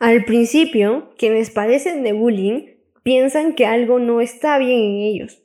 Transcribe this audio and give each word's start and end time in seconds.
Al 0.00 0.24
principio, 0.24 1.12
quienes 1.18 1.50
padecen 1.50 2.04
de 2.04 2.12
bullying 2.12 2.76
piensan 3.02 3.56
que 3.56 3.66
algo 3.66 3.98
no 3.98 4.20
está 4.20 4.56
bien 4.56 4.78
en 4.78 4.96
ellos, 4.98 5.42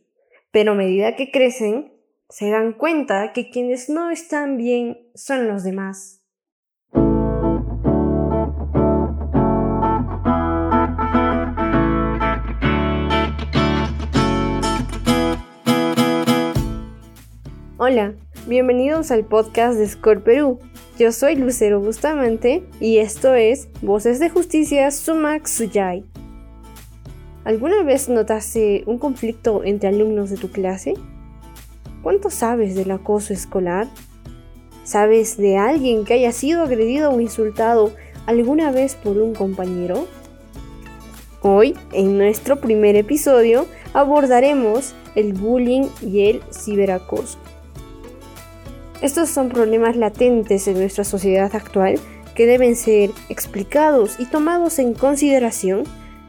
pero 0.52 0.74
a 0.74 0.76
medida 0.76 1.15
que 1.15 1.31
crecen, 1.31 1.92
se 2.29 2.52
dan 2.52 2.74
cuenta 2.74 3.34
que 3.34 3.50
quienes 3.50 3.89
no 3.89 4.12
están 4.12 4.58
bien 4.58 5.10
son 5.16 5.47
los 5.47 5.63
demás. 5.63 6.24
Hola, 17.77 18.13
bienvenidos 18.48 19.09
al 19.12 19.23
podcast 19.23 19.77
de 19.77 19.88
Score 19.88 20.21
Perú. 20.21 20.59
Yo 20.99 21.13
soy 21.13 21.35
Lucero 21.35 21.80
Bustamante 21.80 22.63
y 22.81 22.98
esto 22.98 23.34
es 23.34 23.70
Voces 23.81 24.20
de 24.20 24.30
Justicia 24.30 24.91
Sumac 24.91 25.47
Suyay. 25.47 26.03
¿Alguna 27.45 27.84
vez 27.84 28.09
notaste 28.09 28.84
un 28.85 28.98
conflicto 28.99 29.63
entre 29.63 29.89
alumnos 29.89 30.29
de 30.29 30.37
tu 30.37 30.49
clase? 30.51 30.93
¿Cuánto 32.01 32.29
sabes 32.29 32.75
del 32.75 32.91
acoso 32.91 33.31
escolar? 33.31 33.87
¿Sabes 34.84 35.37
de 35.37 35.57
alguien 35.57 36.03
que 36.03 36.15
haya 36.15 36.34
sido 36.34 36.63
agredido 36.63 37.12
o 37.12 37.21
insultado 37.21 37.93
alguna 38.25 38.71
vez 38.71 38.95
por 38.95 39.17
un 39.17 39.34
compañero? 39.34 40.05
Hoy, 41.41 41.75
en 41.93 42.17
nuestro 42.17 42.57
primer 42.57 42.98
episodio, 42.98 43.67
abordaremos 43.93 44.95
el 45.15 45.34
bullying 45.34 45.87
y 46.01 46.29
el 46.29 46.41
ciberacoso. 46.51 47.42
Estos 49.03 49.27
son 49.27 49.49
problemas 49.49 49.98
latentes 49.98 50.66
en 50.70 50.75
nuestra 50.75 51.03
sociedad 51.03 51.53
actual 51.53 51.99
que 52.38 52.45
deben 52.45 52.77
ser 52.77 53.09
explicados 53.27 54.17
y 54.17 54.26
tomados 54.27 54.79
en 54.79 54.93
consideración 54.93 55.84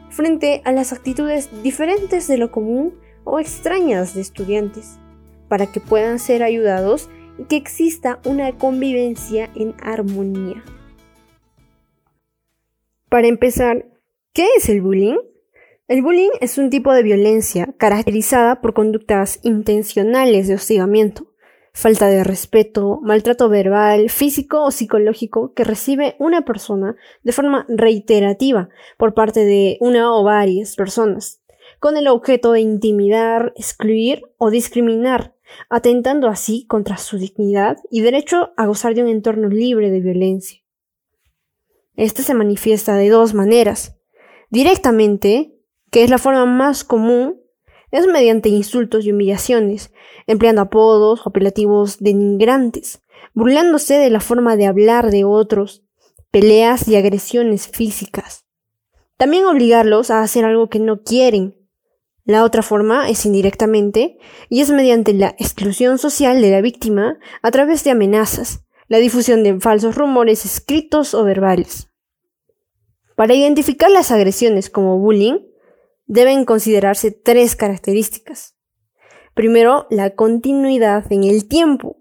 frente 0.09 0.61
a 0.65 0.73
las 0.73 0.91
actitudes 0.91 1.49
diferentes 1.63 2.27
de 2.27 2.37
lo 2.37 2.51
común 2.51 2.93
o 3.23 3.39
extrañas 3.39 4.13
de 4.13 4.19
estudiantes, 4.19 4.99
para 5.47 5.71
que 5.71 5.79
puedan 5.79 6.19
ser 6.19 6.43
ayudados 6.43 7.09
y 7.39 7.45
que 7.45 7.55
exista 7.55 8.19
una 8.25 8.51
convivencia 8.57 9.49
en 9.55 9.73
armonía. 9.81 10.61
Para 13.07 13.27
empezar, 13.27 13.85
¿qué 14.33 14.47
es 14.57 14.67
el 14.67 14.81
bullying? 14.81 15.15
El 15.87 16.01
bullying 16.01 16.31
es 16.41 16.57
un 16.57 16.69
tipo 16.69 16.91
de 16.91 17.03
violencia 17.03 17.73
caracterizada 17.77 18.59
por 18.59 18.73
conductas 18.73 19.39
intencionales 19.43 20.49
de 20.49 20.55
hostigamiento 20.55 21.34
falta 21.75 22.07
de 22.07 22.23
respeto, 22.23 23.01
maltrato 23.03 23.49
verbal, 23.49 24.09
físico 24.09 24.63
o 24.63 24.71
psicológico 24.71 25.53
que 25.53 25.65
recibe 25.65 26.15
una 26.19 26.43
persona 26.43 26.95
de 27.21 27.33
forma 27.33 27.65
reiterativa 27.67 28.69
por 28.97 29.13
parte 29.13 29.43
de 29.43 29.77
una 29.81 30.15
o 30.15 30.23
varias 30.23 30.77
personas, 30.77 31.41
con 31.79 31.97
el 31.97 32.07
objeto 32.07 32.53
de 32.53 32.61
intimidar, 32.61 33.51
excluir 33.57 34.21
o 34.37 34.49
discriminar, 34.49 35.35
atentando 35.69 36.29
así 36.29 36.65
contra 36.65 36.95
su 36.95 37.17
dignidad 37.17 37.77
y 37.91 37.99
derecho 37.99 38.53
a 38.55 38.65
gozar 38.67 38.95
de 38.95 39.03
un 39.03 39.09
entorno 39.09 39.49
libre 39.49 39.91
de 39.91 39.99
violencia. 39.99 40.61
Este 41.97 42.23
se 42.23 42.33
manifiesta 42.33 42.95
de 42.95 43.09
dos 43.09 43.33
maneras. 43.33 43.97
Directamente, 44.49 45.59
que 45.91 46.05
es 46.05 46.09
la 46.09 46.19
forma 46.19 46.45
más 46.45 46.85
común 46.85 47.41
es 47.95 48.07
mediante 48.07 48.49
insultos 48.49 49.05
y 49.05 49.11
humillaciones, 49.13 49.91
empleando 50.27 50.61
apodos 50.61 51.25
o 51.25 51.29
apelativos 51.29 51.97
denigrantes, 51.99 53.01
burlándose 53.33 53.93
de 53.93 54.09
la 54.09 54.19
forma 54.19 54.57
de 54.57 54.67
hablar 54.67 55.11
de 55.11 55.23
otros, 55.23 55.81
peleas 56.29 56.89
y 56.89 56.97
agresiones 56.97 57.69
físicas. 57.69 58.45
También 59.15 59.45
obligarlos 59.45 60.11
a 60.11 60.21
hacer 60.21 60.43
algo 60.43 60.67
que 60.67 60.79
no 60.79 61.03
quieren. 61.03 61.55
La 62.25 62.43
otra 62.43 62.63
forma 62.63 63.09
es 63.09 63.25
indirectamente 63.25 64.17
y 64.49 64.59
es 64.59 64.71
mediante 64.71 65.13
la 65.13 65.29
exclusión 65.39 65.97
social 65.97 66.41
de 66.41 66.51
la 66.51 66.59
víctima 66.59 67.17
a 67.41 67.51
través 67.51 67.85
de 67.85 67.91
amenazas, 67.91 68.65
la 68.89 68.97
difusión 68.97 69.41
de 69.43 69.57
falsos 69.61 69.95
rumores 69.95 70.43
escritos 70.43 71.13
o 71.13 71.23
verbales. 71.23 71.87
Para 73.15 73.35
identificar 73.35 73.89
las 73.89 74.11
agresiones 74.11 74.69
como 74.69 74.99
bullying, 74.99 75.37
deben 76.07 76.45
considerarse 76.45 77.11
tres 77.11 77.55
características. 77.55 78.55
Primero, 79.33 79.87
la 79.89 80.11
continuidad 80.11 81.11
en 81.11 81.23
el 81.23 81.47
tiempo. 81.47 81.97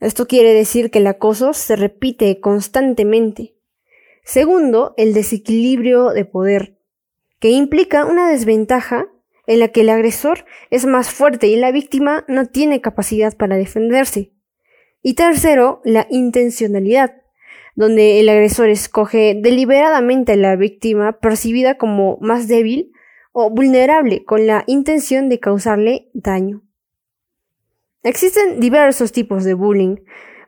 Esto 0.00 0.26
quiere 0.26 0.52
decir 0.52 0.90
que 0.90 0.98
el 0.98 1.06
acoso 1.06 1.54
se 1.54 1.76
repite 1.76 2.40
constantemente. 2.40 3.54
Segundo, 4.22 4.94
el 4.96 5.14
desequilibrio 5.14 6.10
de 6.10 6.24
poder, 6.24 6.78
que 7.38 7.50
implica 7.50 8.04
una 8.04 8.30
desventaja 8.30 9.08
en 9.46 9.60
la 9.60 9.68
que 9.68 9.82
el 9.82 9.90
agresor 9.90 10.46
es 10.70 10.86
más 10.86 11.10
fuerte 11.10 11.46
y 11.46 11.56
la 11.56 11.72
víctima 11.72 12.24
no 12.28 12.46
tiene 12.46 12.80
capacidad 12.80 13.36
para 13.36 13.56
defenderse. 13.56 14.32
Y 15.02 15.14
tercero, 15.14 15.82
la 15.84 16.06
intencionalidad, 16.10 17.22
donde 17.76 18.20
el 18.20 18.28
agresor 18.30 18.70
escoge 18.70 19.38
deliberadamente 19.38 20.32
a 20.32 20.36
la 20.36 20.56
víctima 20.56 21.18
percibida 21.18 21.76
como 21.76 22.16
más 22.22 22.48
débil 22.48 22.93
o 23.36 23.50
vulnerable 23.50 24.24
con 24.24 24.46
la 24.46 24.62
intención 24.68 25.28
de 25.28 25.40
causarle 25.40 26.08
daño. 26.14 26.62
Existen 28.04 28.60
diversos 28.60 29.10
tipos 29.10 29.42
de 29.42 29.54
bullying. 29.54 29.96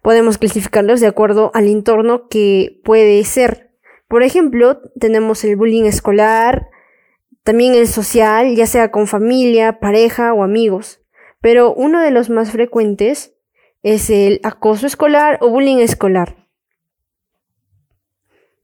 Podemos 0.02 0.38
clasificarlos 0.38 1.00
de 1.00 1.08
acuerdo 1.08 1.50
al 1.52 1.66
entorno 1.66 2.28
que 2.28 2.80
puede 2.84 3.22
ser. 3.24 3.72
Por 4.06 4.22
ejemplo, 4.22 4.80
tenemos 5.00 5.42
el 5.42 5.56
bullying 5.56 5.84
escolar, 5.84 6.68
también 7.42 7.74
el 7.74 7.88
social, 7.88 8.54
ya 8.54 8.66
sea 8.66 8.92
con 8.92 9.08
familia, 9.08 9.80
pareja 9.80 10.32
o 10.32 10.44
amigos. 10.44 11.00
Pero 11.40 11.74
uno 11.74 12.00
de 12.00 12.12
los 12.12 12.30
más 12.30 12.52
frecuentes 12.52 13.34
es 13.82 14.10
el 14.10 14.38
acoso 14.44 14.86
escolar 14.86 15.38
o 15.40 15.48
bullying 15.48 15.78
escolar. 15.78 16.36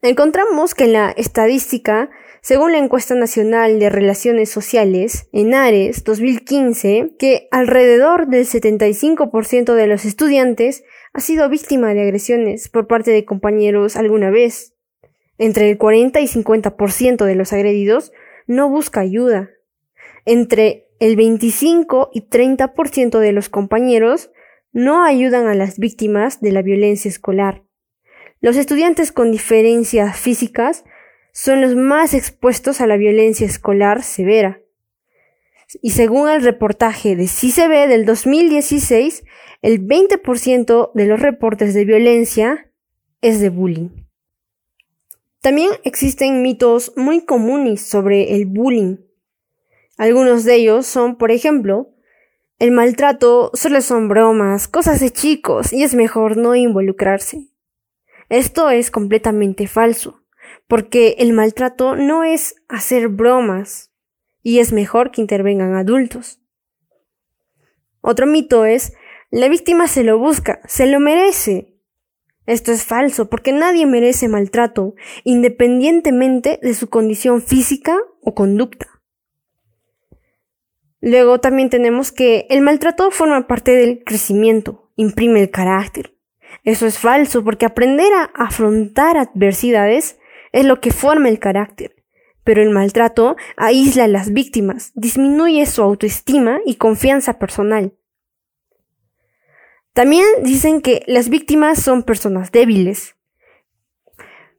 Encontramos 0.00 0.76
que 0.76 0.84
en 0.84 0.92
la 0.92 1.10
estadística 1.10 2.10
según 2.42 2.72
la 2.72 2.78
encuesta 2.78 3.14
nacional 3.14 3.78
de 3.78 3.88
relaciones 3.88 4.50
sociales, 4.50 5.28
en 5.32 5.54
Ares 5.54 6.02
2015, 6.02 7.14
que 7.16 7.46
alrededor 7.52 8.26
del 8.26 8.46
75% 8.46 9.74
de 9.74 9.86
los 9.86 10.04
estudiantes 10.04 10.82
ha 11.12 11.20
sido 11.20 11.48
víctima 11.48 11.94
de 11.94 12.02
agresiones 12.02 12.68
por 12.68 12.88
parte 12.88 13.12
de 13.12 13.24
compañeros 13.24 13.94
alguna 13.94 14.30
vez. 14.30 14.74
Entre 15.38 15.70
el 15.70 15.78
40 15.78 16.20
y 16.20 16.26
50% 16.26 17.24
de 17.24 17.34
los 17.36 17.52
agredidos 17.52 18.10
no 18.48 18.68
busca 18.68 19.00
ayuda. 19.00 19.50
Entre 20.24 20.88
el 20.98 21.14
25 21.14 22.10
y 22.12 22.22
30% 22.22 23.20
de 23.20 23.32
los 23.32 23.50
compañeros 23.50 24.32
no 24.72 25.04
ayudan 25.04 25.46
a 25.46 25.54
las 25.54 25.78
víctimas 25.78 26.40
de 26.40 26.50
la 26.50 26.62
violencia 26.62 27.08
escolar. 27.08 27.62
Los 28.40 28.56
estudiantes 28.56 29.12
con 29.12 29.30
diferencias 29.30 30.18
físicas 30.18 30.84
son 31.32 31.62
los 31.62 31.74
más 31.74 32.12
expuestos 32.12 32.80
a 32.80 32.86
la 32.86 32.98
violencia 32.98 33.46
escolar 33.46 34.02
severa. 34.02 34.60
Y 35.80 35.90
según 35.90 36.28
el 36.28 36.42
reportaje 36.42 37.16
de 37.16 37.26
CICB 37.26 37.88
del 37.88 38.04
2016, 38.04 39.24
el 39.62 39.80
20% 39.86 40.92
de 40.92 41.06
los 41.06 41.20
reportes 41.20 41.72
de 41.72 41.86
violencia 41.86 42.70
es 43.22 43.40
de 43.40 43.48
bullying. 43.48 43.88
También 45.40 45.70
existen 45.84 46.42
mitos 46.42 46.92
muy 46.96 47.24
comunes 47.24 47.80
sobre 47.80 48.34
el 48.34 48.46
bullying. 48.46 48.98
Algunos 49.96 50.44
de 50.44 50.56
ellos 50.56 50.86
son, 50.86 51.16
por 51.16 51.30
ejemplo, 51.30 51.88
el 52.58 52.70
maltrato 52.70 53.50
solo 53.54 53.80
son 53.80 54.08
bromas, 54.08 54.68
cosas 54.68 55.00
de 55.00 55.10
chicos 55.10 55.72
y 55.72 55.82
es 55.82 55.94
mejor 55.94 56.36
no 56.36 56.54
involucrarse. 56.54 57.48
Esto 58.28 58.70
es 58.70 58.90
completamente 58.90 59.66
falso 59.66 60.21
porque 60.72 61.16
el 61.18 61.34
maltrato 61.34 61.96
no 61.96 62.24
es 62.24 62.54
hacer 62.66 63.08
bromas 63.08 63.92
y 64.42 64.60
es 64.60 64.72
mejor 64.72 65.10
que 65.10 65.20
intervengan 65.20 65.74
adultos. 65.74 66.40
Otro 68.00 68.26
mito 68.26 68.64
es, 68.64 68.94
la 69.30 69.50
víctima 69.50 69.86
se 69.86 70.02
lo 70.02 70.18
busca, 70.18 70.62
se 70.64 70.86
lo 70.86 70.98
merece. 70.98 71.76
Esto 72.46 72.72
es 72.72 72.84
falso 72.84 73.28
porque 73.28 73.52
nadie 73.52 73.84
merece 73.84 74.28
maltrato, 74.28 74.94
independientemente 75.24 76.58
de 76.62 76.72
su 76.72 76.88
condición 76.88 77.42
física 77.42 77.98
o 78.22 78.34
conducta. 78.34 78.86
Luego 81.02 81.38
también 81.38 81.68
tenemos 81.68 82.12
que 82.12 82.46
el 82.48 82.62
maltrato 82.62 83.10
forma 83.10 83.46
parte 83.46 83.72
del 83.72 84.04
crecimiento, 84.04 84.90
imprime 84.96 85.42
el 85.42 85.50
carácter. 85.50 86.16
Eso 86.64 86.86
es 86.86 86.98
falso 86.98 87.44
porque 87.44 87.66
aprender 87.66 88.10
a 88.14 88.30
afrontar 88.34 89.18
adversidades 89.18 90.16
es 90.52 90.64
lo 90.64 90.80
que 90.80 90.92
forma 90.92 91.28
el 91.28 91.38
carácter. 91.38 91.96
Pero 92.44 92.62
el 92.62 92.70
maltrato 92.70 93.36
aísla 93.56 94.04
a 94.04 94.08
las 94.08 94.32
víctimas, 94.32 94.92
disminuye 94.94 95.64
su 95.66 95.82
autoestima 95.82 96.60
y 96.66 96.74
confianza 96.74 97.38
personal. 97.38 97.94
También 99.92 100.24
dicen 100.42 100.80
que 100.80 101.04
las 101.06 101.28
víctimas 101.28 101.80
son 101.80 102.02
personas 102.02 102.50
débiles. 102.50 103.14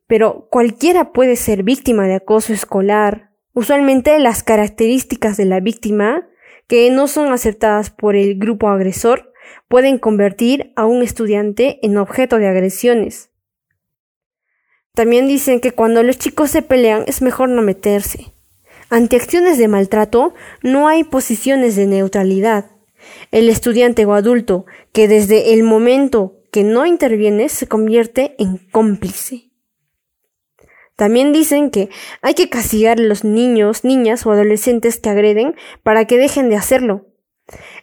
pero 0.05 0.47
cualquiera 0.51 1.11
puede 1.11 1.35
ser 1.35 1.63
víctima 1.63 2.05
de 2.07 2.15
acoso 2.15 2.53
escolar. 2.53 3.31
Usualmente 3.53 4.19
las 4.19 4.43
características 4.43 5.37
de 5.37 5.45
la 5.45 5.59
víctima, 5.59 6.27
que 6.67 6.89
no 6.91 7.07
son 7.07 7.31
aceptadas 7.33 7.89
por 7.89 8.15
el 8.15 8.37
grupo 8.37 8.69
agresor, 8.69 9.33
pueden 9.67 9.97
convertir 9.97 10.71
a 10.75 10.85
un 10.85 11.01
estudiante 11.01 11.79
en 11.81 11.97
objeto 11.97 12.37
de 12.37 12.47
agresiones. 12.47 13.32
También 14.95 15.27
dicen 15.27 15.59
que 15.59 15.71
cuando 15.71 16.03
los 16.03 16.19
chicos 16.19 16.51
se 16.51 16.61
pelean 16.61 17.03
es 17.07 17.23
mejor 17.23 17.49
no 17.49 17.63
meterse. 17.63 18.33
Ante 18.91 19.15
acciones 19.15 19.57
de 19.57 19.67
maltrato 19.67 20.35
no 20.61 20.87
hay 20.87 21.03
posiciones 21.03 21.75
de 21.75 21.87
neutralidad. 21.87 22.69
El 23.31 23.49
estudiante 23.49 24.05
o 24.05 24.13
adulto 24.13 24.67
que 24.91 25.07
desde 25.07 25.53
el 25.53 25.63
momento 25.63 26.43
que 26.51 26.63
no 26.63 26.85
interviene 26.85 27.49
se 27.49 27.67
convierte 27.67 28.35
en 28.37 28.57
cómplice. 28.57 29.49
También 30.95 31.33
dicen 31.33 31.71
que 31.71 31.89
hay 32.21 32.35
que 32.35 32.49
castigar 32.49 32.99
a 32.99 33.03
los 33.03 33.23
niños, 33.23 33.83
niñas 33.83 34.27
o 34.27 34.31
adolescentes 34.31 34.99
que 34.99 35.09
agreden 35.09 35.55
para 35.81 36.05
que 36.05 36.19
dejen 36.19 36.49
de 36.49 36.55
hacerlo. 36.55 37.07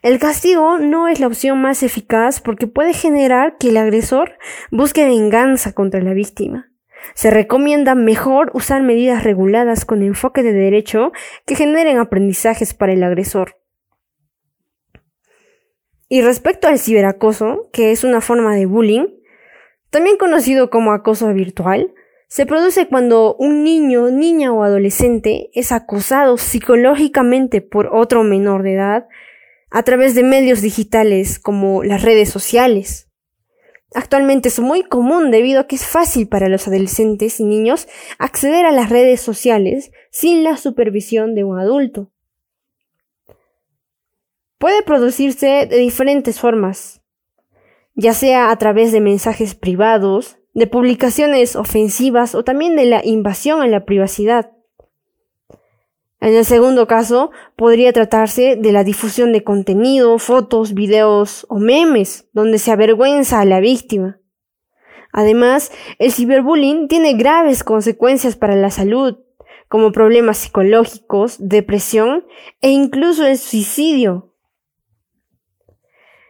El 0.02 0.20
castigo 0.20 0.78
no 0.78 1.08
es 1.08 1.18
la 1.18 1.26
opción 1.26 1.60
más 1.60 1.82
eficaz 1.82 2.40
porque 2.40 2.68
puede 2.68 2.94
generar 2.94 3.58
que 3.58 3.70
el 3.70 3.78
agresor 3.78 4.38
busque 4.70 5.04
venganza 5.04 5.72
contra 5.72 6.00
la 6.00 6.14
víctima. 6.14 6.69
Se 7.14 7.30
recomienda 7.30 7.94
mejor 7.94 8.50
usar 8.54 8.82
medidas 8.82 9.24
reguladas 9.24 9.84
con 9.84 10.02
enfoque 10.02 10.42
de 10.42 10.52
derecho 10.52 11.12
que 11.46 11.54
generen 11.54 11.98
aprendizajes 11.98 12.74
para 12.74 12.92
el 12.92 13.02
agresor. 13.02 13.56
Y 16.08 16.22
respecto 16.22 16.68
al 16.68 16.78
ciberacoso, 16.78 17.68
que 17.72 17.92
es 17.92 18.04
una 18.04 18.20
forma 18.20 18.54
de 18.56 18.66
bullying, 18.66 19.06
también 19.90 20.16
conocido 20.16 20.70
como 20.70 20.92
acoso 20.92 21.32
virtual, 21.32 21.92
se 22.28 22.46
produce 22.46 22.86
cuando 22.86 23.34
un 23.34 23.64
niño, 23.64 24.08
niña 24.10 24.52
o 24.52 24.62
adolescente 24.62 25.50
es 25.52 25.72
acosado 25.72 26.36
psicológicamente 26.38 27.60
por 27.60 27.88
otro 27.92 28.22
menor 28.22 28.62
de 28.62 28.74
edad 28.74 29.08
a 29.68 29.82
través 29.82 30.14
de 30.14 30.22
medios 30.22 30.62
digitales 30.62 31.40
como 31.40 31.82
las 31.82 32.02
redes 32.02 32.28
sociales. 32.28 33.09
Actualmente 33.94 34.48
es 34.48 34.60
muy 34.60 34.82
común 34.82 35.30
debido 35.30 35.60
a 35.60 35.66
que 35.66 35.74
es 35.74 35.84
fácil 35.84 36.28
para 36.28 36.48
los 36.48 36.68
adolescentes 36.68 37.40
y 37.40 37.44
niños 37.44 37.88
acceder 38.18 38.64
a 38.64 38.72
las 38.72 38.88
redes 38.88 39.20
sociales 39.20 39.90
sin 40.10 40.44
la 40.44 40.56
supervisión 40.56 41.34
de 41.34 41.42
un 41.42 41.58
adulto. 41.58 42.12
Puede 44.58 44.82
producirse 44.82 45.66
de 45.66 45.78
diferentes 45.78 46.38
formas, 46.38 47.02
ya 47.94 48.12
sea 48.12 48.50
a 48.50 48.56
través 48.56 48.92
de 48.92 49.00
mensajes 49.00 49.54
privados, 49.54 50.36
de 50.54 50.66
publicaciones 50.66 51.56
ofensivas 51.56 52.34
o 52.34 52.44
también 52.44 52.76
de 52.76 52.84
la 52.84 53.04
invasión 53.04 53.62
a 53.62 53.66
la 53.66 53.84
privacidad. 53.84 54.52
En 56.20 56.34
el 56.34 56.44
segundo 56.44 56.86
caso, 56.86 57.30
podría 57.56 57.92
tratarse 57.94 58.56
de 58.56 58.72
la 58.72 58.84
difusión 58.84 59.32
de 59.32 59.42
contenido, 59.42 60.18
fotos, 60.18 60.74
videos 60.74 61.46
o 61.48 61.58
memes, 61.58 62.28
donde 62.32 62.58
se 62.58 62.70
avergüenza 62.70 63.40
a 63.40 63.46
la 63.46 63.60
víctima. 63.60 64.20
Además, 65.12 65.72
el 65.98 66.12
ciberbullying 66.12 66.88
tiene 66.88 67.14
graves 67.14 67.64
consecuencias 67.64 68.36
para 68.36 68.54
la 68.54 68.70
salud, 68.70 69.18
como 69.68 69.92
problemas 69.92 70.38
psicológicos, 70.38 71.36
depresión 71.38 72.26
e 72.60 72.70
incluso 72.70 73.26
el 73.26 73.38
suicidio. 73.38 74.34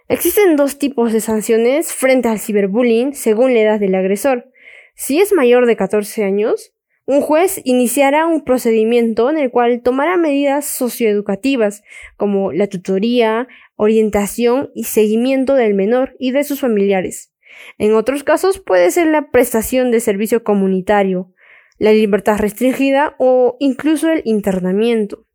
Existen 0.09 0.57
dos 0.57 0.79
tipos 0.79 1.13
de 1.13 1.21
sanciones 1.21 1.93
frente 1.93 2.29
al 2.29 2.39
ciberbullying 2.39 3.15
según 3.15 3.55
la 3.55 3.61
edad 3.61 3.81
del 3.81 3.95
agresor. 3.95 4.51
Si 4.95 5.21
es 5.21 5.33
mayor 5.33 5.67
de 5.67 5.77
14 5.77 6.25
años, 6.25 6.75
un 7.11 7.23
juez 7.23 7.61
iniciará 7.65 8.25
un 8.25 8.45
procedimiento 8.45 9.31
en 9.31 9.39
el 9.39 9.51
cual 9.51 9.83
tomará 9.83 10.17
medidas 10.17 10.65
socioeducativas 10.65 11.83
como 12.17 12.53
la 12.53 12.69
tutoría, 12.69 13.49
orientación 13.75 14.71
y 14.77 14.85
seguimiento 14.85 15.57
del 15.57 15.75
menor 15.75 16.15
y 16.21 16.31
de 16.31 16.45
sus 16.45 16.61
familiares. 16.61 17.33
En 17.79 17.95
otros 17.95 18.23
casos 18.23 18.61
puede 18.61 18.93
ser 18.93 19.09
la 19.09 19.33
prestación 19.33 19.91
de 19.91 19.99
servicio 19.99 20.45
comunitario, 20.45 21.35
la 21.79 21.91
libertad 21.91 22.39
restringida 22.39 23.17
o 23.19 23.57
incluso 23.59 24.09
el 24.09 24.23
internamiento. 24.25 25.27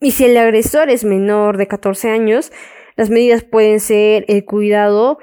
Y 0.00 0.10
si 0.10 0.26
el 0.26 0.36
agresor 0.36 0.90
es 0.90 1.02
menor 1.02 1.56
de 1.56 1.66
14 1.66 2.10
años, 2.10 2.52
las 2.94 3.08
medidas 3.08 3.42
pueden 3.42 3.80
ser 3.80 4.26
el 4.28 4.44
cuidado 4.44 5.16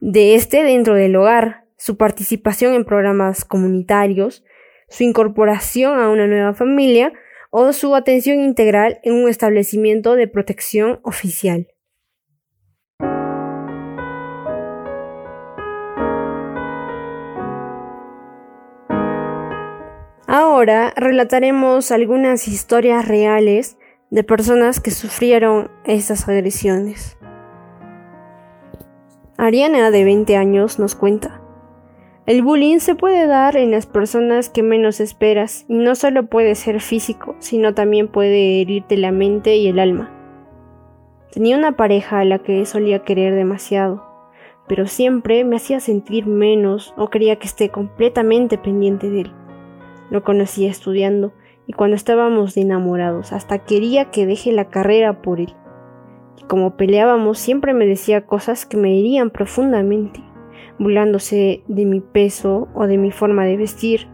de 0.00 0.34
este 0.34 0.64
dentro 0.64 0.96
del 0.96 1.14
hogar, 1.14 1.61
su 1.82 1.96
participación 1.96 2.74
en 2.74 2.84
programas 2.84 3.44
comunitarios, 3.44 4.44
su 4.88 5.02
incorporación 5.02 5.98
a 5.98 6.10
una 6.10 6.28
nueva 6.28 6.54
familia 6.54 7.12
o 7.50 7.72
su 7.72 7.96
atención 7.96 8.40
integral 8.40 9.00
en 9.02 9.14
un 9.14 9.28
establecimiento 9.28 10.14
de 10.14 10.28
protección 10.28 11.00
oficial. 11.02 11.66
Ahora 20.28 20.94
relataremos 20.96 21.90
algunas 21.90 22.46
historias 22.46 23.08
reales 23.08 23.76
de 24.10 24.22
personas 24.22 24.78
que 24.78 24.92
sufrieron 24.92 25.68
estas 25.84 26.28
agresiones. 26.28 27.18
Ariana, 29.36 29.90
de 29.90 30.04
20 30.04 30.36
años, 30.36 30.78
nos 30.78 30.94
cuenta. 30.94 31.41
El 32.24 32.42
bullying 32.42 32.78
se 32.78 32.94
puede 32.94 33.26
dar 33.26 33.56
en 33.56 33.72
las 33.72 33.86
personas 33.86 34.48
que 34.48 34.62
menos 34.62 35.00
esperas 35.00 35.64
y 35.68 35.74
no 35.74 35.96
solo 35.96 36.26
puede 36.26 36.54
ser 36.54 36.80
físico, 36.80 37.34
sino 37.40 37.74
también 37.74 38.06
puede 38.06 38.60
herirte 38.60 38.96
la 38.96 39.10
mente 39.10 39.56
y 39.56 39.66
el 39.66 39.80
alma. 39.80 40.08
Tenía 41.32 41.58
una 41.58 41.72
pareja 41.76 42.20
a 42.20 42.24
la 42.24 42.38
que 42.38 42.64
solía 42.64 43.00
querer 43.00 43.34
demasiado, 43.34 44.04
pero 44.68 44.86
siempre 44.86 45.42
me 45.42 45.56
hacía 45.56 45.80
sentir 45.80 46.26
menos 46.26 46.94
o 46.96 47.10
quería 47.10 47.40
que 47.40 47.48
esté 47.48 47.70
completamente 47.70 48.56
pendiente 48.56 49.10
de 49.10 49.22
él. 49.22 49.32
Lo 50.08 50.22
conocía 50.22 50.70
estudiando 50.70 51.32
y 51.66 51.72
cuando 51.72 51.96
estábamos 51.96 52.56
enamorados, 52.56 53.32
hasta 53.32 53.64
quería 53.64 54.12
que 54.12 54.26
deje 54.26 54.52
la 54.52 54.66
carrera 54.66 55.22
por 55.22 55.40
él. 55.40 55.56
Y 56.38 56.44
como 56.44 56.76
peleábamos, 56.76 57.40
siempre 57.40 57.74
me 57.74 57.84
decía 57.84 58.26
cosas 58.26 58.64
que 58.64 58.76
me 58.76 58.96
herían 58.96 59.30
profundamente, 59.30 60.22
burlándose 60.82 61.62
de 61.68 61.84
mi 61.86 62.00
peso 62.00 62.68
o 62.74 62.86
de 62.86 62.98
mi 62.98 63.10
forma 63.10 63.44
de 63.44 63.56
vestir. 63.56 64.08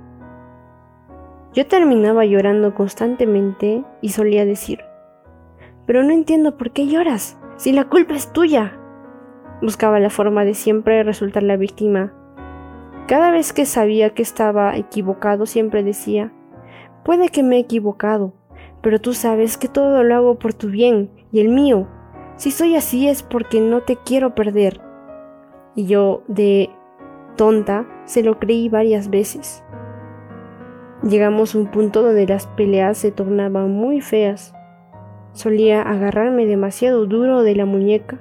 Yo 1.55 1.67
terminaba 1.67 2.25
llorando 2.25 2.75
constantemente 2.75 3.84
y 4.01 4.10
solía 4.10 4.44
decir, 4.44 4.81
pero 5.87 6.03
no 6.03 6.13
entiendo 6.13 6.56
por 6.56 6.72
qué 6.72 6.87
lloras, 6.87 7.39
si 7.56 7.72
la 7.72 7.84
culpa 7.84 8.15
es 8.15 8.32
tuya. 8.32 8.79
Buscaba 9.63 9.98
la 9.98 10.10
forma 10.10 10.44
de 10.44 10.55
siempre 10.55 11.03
resultar 11.03 11.43
la 11.43 11.56
víctima. 11.56 12.13
Cada 13.08 13.31
vez 13.31 13.53
que 13.53 13.65
sabía 13.65 14.10
que 14.10 14.22
estaba 14.22 14.77
equivocado, 14.77 15.46
siempre 15.46 15.82
decía, 15.82 16.32
Puede 17.05 17.31
que 17.31 17.43
me 17.43 17.56
he 17.56 17.60
equivocado, 17.60 18.34
pero 18.82 19.01
tú 19.01 19.15
sabes 19.15 19.56
que 19.56 19.67
todo 19.67 20.05
lo 20.05 20.15
hago 20.15 20.39
por 20.39 20.53
tu 20.53 20.69
bien 20.69 21.10
y 21.32 21.41
el 21.41 21.48
mío. 21.48 21.89
Si 22.37 22.51
soy 22.51 22.77
así 22.77 23.08
es 23.08 23.22
porque 23.22 23.60
no 23.60 23.81
te 23.81 23.96
quiero 23.96 24.34
perder. 24.34 24.88
Y 25.79 25.87
yo, 25.87 26.25
de 26.27 26.70
tonta, 27.37 27.87
se 28.05 28.25
lo 28.25 28.41
creí 28.41 28.69
varias 28.69 29.11
veces. 29.11 29.63
Llegamos 31.05 31.55
a 31.55 31.58
un 31.58 31.70
punto 31.70 32.03
donde 32.03 32.27
las 32.27 32.49
peleas 32.49 32.99
se 32.99 33.13
tornaban 33.13 33.70
muy 33.70 34.01
feas. 34.01 34.56
Solía 35.31 35.82
agarrarme 35.82 36.47
demasiado 36.47 37.06
duro 37.06 37.43
de 37.43 37.55
la 37.55 37.65
muñeca, 37.65 38.19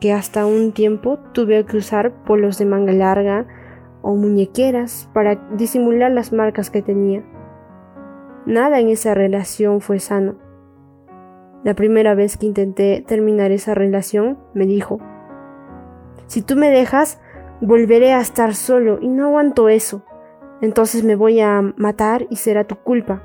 que 0.00 0.12
hasta 0.12 0.44
un 0.44 0.72
tiempo 0.72 1.20
tuve 1.32 1.64
que 1.66 1.76
usar 1.76 2.24
polos 2.24 2.58
de 2.58 2.64
manga 2.64 2.94
larga 2.94 3.46
o 4.02 4.16
muñequeras 4.16 5.08
para 5.14 5.36
disimular 5.56 6.10
las 6.10 6.32
marcas 6.32 6.68
que 6.68 6.82
tenía. 6.82 7.22
Nada 8.44 8.80
en 8.80 8.88
esa 8.88 9.14
relación 9.14 9.80
fue 9.80 10.00
sano. 10.00 10.34
La 11.62 11.74
primera 11.74 12.16
vez 12.16 12.36
que 12.36 12.46
intenté 12.46 13.04
terminar 13.06 13.52
esa 13.52 13.72
relación, 13.76 14.36
me 14.52 14.66
dijo, 14.66 14.98
si 16.30 16.42
tú 16.42 16.54
me 16.54 16.70
dejas, 16.70 17.18
volveré 17.60 18.12
a 18.12 18.20
estar 18.20 18.54
solo 18.54 19.00
y 19.02 19.08
no 19.08 19.26
aguanto 19.26 19.68
eso. 19.68 20.04
Entonces 20.60 21.02
me 21.02 21.16
voy 21.16 21.40
a 21.40 21.60
matar 21.76 22.28
y 22.30 22.36
será 22.36 22.62
tu 22.62 22.76
culpa. 22.76 23.24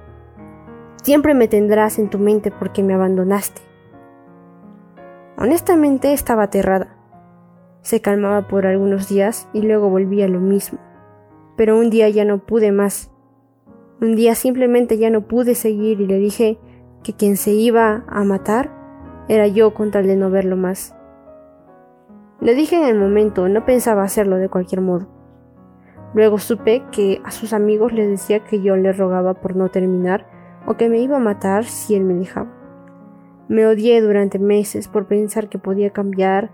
Siempre 1.03 1.35
me 1.35 1.47
tendrás 1.47 1.99
en 1.99 2.09
tu 2.09 2.17
mente 2.17 2.49
porque 2.49 2.81
me 2.81 2.95
abandonaste. 2.95 3.61
Honestamente 5.37 6.13
estaba 6.13 6.43
aterrada. 6.43 6.97
Se 7.81 8.01
calmaba 8.01 8.47
por 8.47 8.65
algunos 8.65 9.07
días 9.07 9.47
y 9.53 9.61
luego 9.61 9.89
volvía 9.89 10.27
lo 10.27 10.39
mismo. 10.39 10.79
Pero 11.55 11.77
un 11.77 11.91
día 11.91 12.09
ya 12.09 12.25
no 12.25 12.39
pude 12.39 12.71
más 12.71 13.11
un 14.01 14.15
día 14.15 14.35
simplemente 14.35 14.97
ya 14.97 15.09
no 15.09 15.21
pude 15.21 15.55
seguir 15.55 16.01
y 16.01 16.07
le 16.07 16.17
dije 16.17 16.59
que 17.03 17.13
quien 17.13 17.37
se 17.37 17.51
iba 17.51 18.03
a 18.07 18.23
matar 18.23 18.71
era 19.29 19.47
yo 19.47 19.73
con 19.73 19.91
tal 19.91 20.05
de 20.05 20.17
no 20.17 20.29
verlo 20.29 20.57
más. 20.57 20.94
Le 22.41 22.53
dije 22.53 22.75
en 22.75 22.83
el 22.83 22.99
momento, 22.99 23.47
no 23.47 23.65
pensaba 23.65 24.03
hacerlo 24.03 24.37
de 24.37 24.49
cualquier 24.49 24.81
modo. 24.81 25.07
Luego 26.13 26.37
supe 26.37 26.83
que 26.91 27.21
a 27.23 27.31
sus 27.31 27.53
amigos 27.53 27.91
les 27.91 28.09
decía 28.09 28.39
que 28.41 28.61
yo 28.61 28.75
le 28.75 28.93
rogaba 28.93 29.33
por 29.33 29.55
no 29.55 29.69
terminar 29.69 30.27
o 30.65 30.75
que 30.75 30.89
me 30.89 30.99
iba 30.99 31.17
a 31.17 31.21
matar 31.21 31.65
si 31.65 31.95
él 31.95 32.03
me 32.03 32.13
dejaba. 32.13 32.51
Me 33.47 33.67
odié 33.67 34.01
durante 34.01 34.39
meses 34.39 34.87
por 34.87 35.07
pensar 35.07 35.49
que 35.49 35.59
podía 35.59 35.91
cambiar 35.91 36.51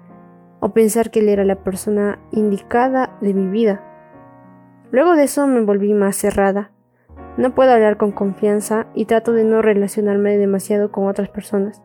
o 0.59 0.69
pensar 0.69 1.09
que 1.09 1.19
él 1.19 1.29
era 1.29 1.45
la 1.45 1.63
persona 1.63 2.19
indicada 2.31 3.17
de 3.21 3.33
mi 3.33 3.47
vida. 3.47 3.83
Luego 4.91 5.15
de 5.15 5.23
eso 5.23 5.47
me 5.47 5.61
volví 5.61 5.93
más 5.93 6.15
cerrada. 6.15 6.71
No 7.37 7.55
puedo 7.55 7.71
hablar 7.71 7.97
con 7.97 8.11
confianza 8.11 8.87
y 8.93 9.05
trato 9.05 9.31
de 9.31 9.43
no 9.43 9.61
relacionarme 9.61 10.37
demasiado 10.37 10.91
con 10.91 11.07
otras 11.07 11.29
personas. 11.29 11.81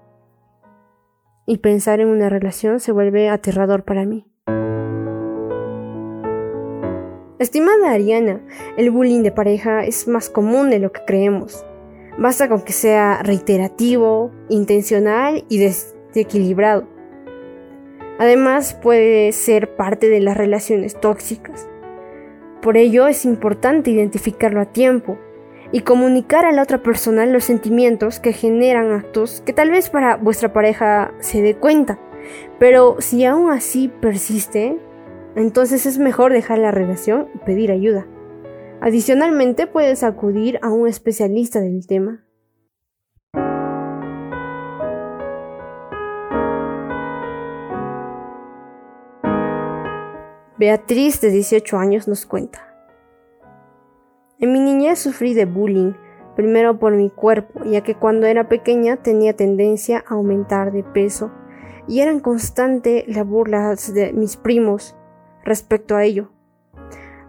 Y 1.47 1.59
pensar 1.59 2.01
en 2.01 2.09
una 2.09 2.29
relación 2.29 2.81
se 2.81 2.91
vuelve 2.91 3.29
aterrador 3.29 3.85
para 3.85 4.05
mí. 4.05 4.27
Estimada 7.39 7.93
Ariana, 7.93 8.41
el 8.77 8.91
bullying 8.91 9.23
de 9.23 9.31
pareja 9.31 9.85
es 9.85 10.09
más 10.09 10.29
común 10.29 10.71
de 10.71 10.81
lo 10.81 10.91
que 10.91 11.03
creemos. 11.07 11.65
Basta 12.19 12.49
con 12.49 12.63
que 12.63 12.73
sea 12.73 13.23
reiterativo, 13.23 14.33
intencional 14.49 15.45
y 15.49 15.59
desequilibrado. 15.59 16.89
Además 18.19 18.75
puede 18.75 19.31
ser 19.33 19.77
parte 19.77 20.09
de 20.09 20.21
las 20.21 20.37
relaciones 20.37 20.99
tóxicas. 20.99 21.69
Por 22.63 22.77
ello 22.77 23.07
es 23.07 23.25
importante 23.25 23.91
identificarlo 23.91 24.61
a 24.61 24.73
tiempo 24.73 25.19
y 25.73 25.81
comunicar 25.81 26.45
a 26.45 26.53
la 26.53 26.63
otra 26.63 26.83
persona 26.83 27.27
los 27.27 27.45
sentimientos 27.45 28.21
que 28.21 28.33
generan 28.33 28.93
actos 28.93 29.43
que 29.45 29.53
tal 29.53 29.71
vez 29.71 29.91
para 29.91 30.17
vuestra 30.17 30.53
pareja 30.53 31.13
se 31.21 31.43
dé 31.43 31.57
cuenta. 31.57 31.99
Pero 32.59 32.97
si 32.99 33.25
aún 33.25 33.51
así 33.51 33.89
persiste, 33.89 34.79
entonces 35.35 35.87
es 35.87 35.99
mejor 35.99 36.33
dejar 36.33 36.59
la 36.59 36.71
relación 36.71 37.29
y 37.35 37.39
pedir 37.39 37.71
ayuda. 37.71 38.07
Adicionalmente 38.81 39.67
puedes 39.67 40.03
acudir 40.03 40.59
a 40.63 40.71
un 40.71 40.87
especialista 40.87 41.61
del 41.61 41.87
tema. 41.87 42.27
Beatriz, 50.59 51.21
de 51.21 51.31
18 51.31 51.77
años, 51.77 52.09
nos 52.09 52.25
cuenta. 52.25 52.66
En 54.39 54.53
mi 54.53 54.61
niñez 54.61 54.99
sufrí 54.99 55.33
de 55.33 55.47
bullying, 55.47 55.95
primero 56.35 56.79
por 56.79 56.95
mi 56.95 57.09
cuerpo, 57.09 57.65
ya 57.65 57.83
que 57.83 57.95
cuando 57.95 58.27
era 58.27 58.49
pequeña 58.49 58.97
tenía 58.97 59.35
tendencia 59.35 60.05
a 60.07 60.15
aumentar 60.15 60.73
de 60.73 60.83
peso, 60.83 61.31
y 61.89 62.01
eran 62.01 62.21
constante 62.21 63.05
las 63.09 63.27
burlas 63.27 63.95
de 63.95 64.13
mis 64.13 64.37
primos 64.37 64.95
respecto 65.45 65.97
a 65.97 66.05
ello. 66.05 66.31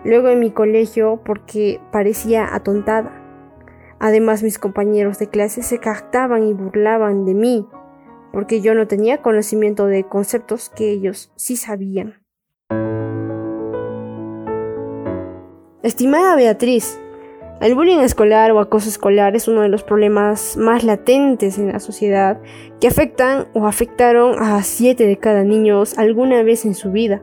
Luego 0.04 0.30
en 0.30 0.40
mi 0.40 0.52
colegio 0.52 1.22
porque 1.24 1.80
parecía 1.92 2.54
atontada. 2.54 3.24
Además 4.00 4.44
mis 4.44 4.60
compañeros 4.60 5.18
de 5.20 5.28
clase 5.28 5.64
se 5.64 5.80
captaban 5.80 6.48
y 6.48 6.54
burlaban 6.54 7.26
de 7.26 7.34
mí 7.34 7.68
porque 8.32 8.62
yo 8.62 8.76
no 8.76 8.88
tenía 8.88 9.22
conocimiento 9.22 9.88
de 9.88 10.04
conceptos 10.04 10.70
que 10.70 10.92
ellos 10.92 11.32
sí 11.36 11.56
sabían. 11.56 12.27
Estimada 15.88 16.36
Beatriz, 16.36 17.00
el 17.62 17.74
bullying 17.74 18.00
escolar 18.00 18.52
o 18.52 18.60
acoso 18.60 18.90
escolar 18.90 19.38
es 19.38 19.48
uno 19.48 19.62
de 19.62 19.70
los 19.70 19.84
problemas 19.84 20.58
más 20.58 20.84
latentes 20.84 21.58
en 21.58 21.72
la 21.72 21.80
sociedad 21.80 22.42
que 22.82 22.90
afectan 22.90 23.48
o 23.54 23.66
afectaron 23.66 24.36
a 24.38 24.62
7 24.62 25.08
de 25.08 25.18
cada 25.18 25.46
niños 25.46 25.98
alguna 25.98 26.44
vez 26.44 26.66
en 26.66 26.76
su 26.76 26.92
vida 26.92 27.22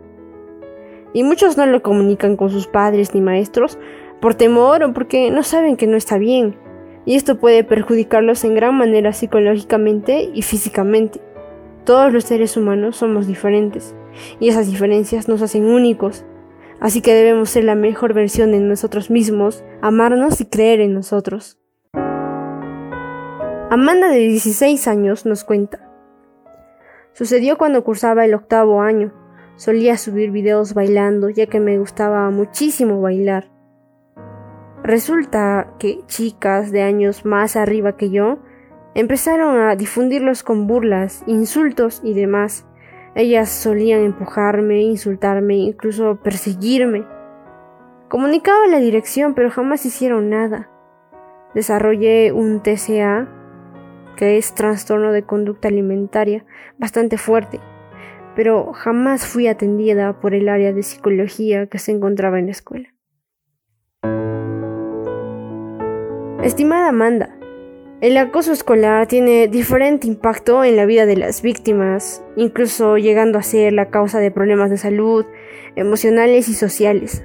y 1.12 1.24
muchos 1.24 1.58
no 1.58 1.66
lo 1.66 1.82
comunican 1.82 2.38
con 2.38 2.48
sus 2.48 2.66
padres 2.66 3.14
ni 3.14 3.20
maestros 3.20 3.78
por 4.22 4.34
temor 4.34 4.82
o 4.82 4.94
porque 4.94 5.30
no 5.30 5.42
saben 5.42 5.76
que 5.76 5.86
no 5.86 5.98
está 5.98 6.16
bien, 6.16 6.56
y 7.04 7.16
esto 7.16 7.36
puede 7.36 7.64
perjudicarlos 7.64 8.44
en 8.44 8.54
gran 8.54 8.78
manera 8.78 9.12
psicológicamente 9.12 10.30
y 10.32 10.40
físicamente. 10.40 11.20
Todos 11.84 12.14
los 12.14 12.24
seres 12.24 12.56
humanos 12.56 12.96
somos 12.96 13.26
diferentes, 13.26 13.94
y 14.40 14.48
esas 14.48 14.70
diferencias 14.70 15.28
nos 15.28 15.42
hacen 15.42 15.66
únicos, 15.66 16.24
así 16.84 17.00
que 17.00 17.14
debemos 17.14 17.48
ser 17.48 17.64
la 17.64 17.76
mejor 17.76 18.12
versión 18.12 18.52
de 18.52 18.60
nosotros 18.60 19.10
mismos, 19.10 19.64
amarnos 19.80 20.42
y 20.42 20.44
creer 20.44 20.82
en 20.82 20.92
nosotros. 20.92 21.58
Amanda 23.70 24.10
de 24.10 24.18
16 24.18 24.86
años 24.86 25.24
nos 25.24 25.44
cuenta. 25.44 25.90
Sucedió 27.14 27.56
cuando 27.56 27.82
cursaba 27.84 28.26
el 28.26 28.34
octavo 28.34 28.82
año. 28.82 29.14
Solía 29.56 29.96
subir 29.96 30.30
videos 30.30 30.74
bailando 30.74 31.30
ya 31.30 31.46
que 31.46 31.58
me 31.58 31.78
gustaba 31.78 32.28
muchísimo 32.28 33.00
bailar. 33.00 33.50
Resulta 34.82 35.72
que 35.78 36.00
chicas 36.06 36.70
de 36.70 36.82
años 36.82 37.24
más 37.24 37.56
arriba 37.56 37.96
que 37.96 38.10
yo 38.10 38.40
empezaron 38.94 39.58
a 39.58 39.74
difundirlos 39.74 40.42
con 40.42 40.66
burlas, 40.66 41.24
insultos 41.26 42.02
y 42.04 42.12
demás. 42.12 42.66
Ellas 43.14 43.48
solían 43.48 44.00
empujarme, 44.02 44.82
insultarme, 44.82 45.56
incluso 45.56 46.16
perseguirme. 46.22 47.06
Comunicaba 48.08 48.66
la 48.66 48.78
dirección, 48.78 49.34
pero 49.34 49.50
jamás 49.50 49.86
hicieron 49.86 50.30
nada. 50.30 50.70
Desarrollé 51.54 52.32
un 52.32 52.60
TCA, 52.60 53.28
que 54.16 54.36
es 54.36 54.54
trastorno 54.54 55.12
de 55.12 55.22
conducta 55.22 55.68
alimentaria, 55.68 56.44
bastante 56.78 57.18
fuerte 57.18 57.60
pero 58.34 58.72
jamás 58.72 59.26
fui 59.26 59.46
atendida 59.46 60.20
por 60.20 60.34
el 60.34 60.48
área 60.48 60.72
de 60.72 60.82
psicología 60.82 61.66
que 61.66 61.78
se 61.78 61.92
encontraba 61.92 62.38
en 62.38 62.46
la 62.46 62.52
escuela. 62.52 62.88
Estimada 66.42 66.88
Amanda, 66.88 67.33
el 68.04 68.18
acoso 68.18 68.52
escolar 68.52 69.06
tiene 69.06 69.48
diferente 69.48 70.06
impacto 70.06 70.62
en 70.62 70.76
la 70.76 70.84
vida 70.84 71.06
de 71.06 71.16
las 71.16 71.40
víctimas, 71.40 72.22
incluso 72.36 72.98
llegando 72.98 73.38
a 73.38 73.42
ser 73.42 73.72
la 73.72 73.88
causa 73.88 74.18
de 74.18 74.30
problemas 74.30 74.68
de 74.68 74.76
salud, 74.76 75.24
emocionales 75.74 76.50
y 76.50 76.52
sociales. 76.52 77.24